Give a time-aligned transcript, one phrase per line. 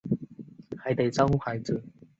[0.79, 1.83] 还得照顾孩子